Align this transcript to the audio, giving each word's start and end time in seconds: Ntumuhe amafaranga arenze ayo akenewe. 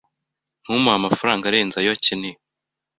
Ntumuhe 0.63 0.95
amafaranga 0.97 1.43
arenze 1.45 1.75
ayo 1.77 1.91
akenewe. 1.95 2.39